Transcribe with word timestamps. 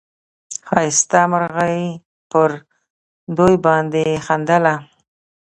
ښایسته 0.67 1.19
مرغه 1.31 1.67
پر 2.31 2.49
دوی 3.37 3.55
باندي 3.65 4.07
خندله 4.25 4.75